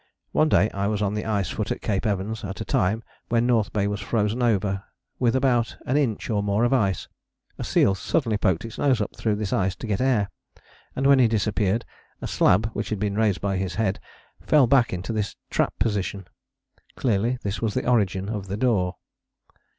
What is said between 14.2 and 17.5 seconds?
fell back into this trap position. Clearly